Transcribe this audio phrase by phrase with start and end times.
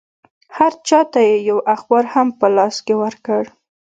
[0.57, 3.43] هر چا ته یې یو اخبار هم په لاس کې ورکړ.